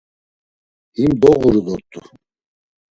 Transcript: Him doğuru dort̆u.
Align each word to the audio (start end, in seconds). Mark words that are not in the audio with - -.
Him 0.97 1.11
doğuru 1.21 1.59
dort̆u. 1.65 1.99